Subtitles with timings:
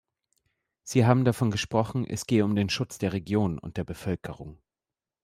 [0.81, 4.57] Sie haben davon gesprochen, es gehe um den Schutz der Region und der Bevölkerung.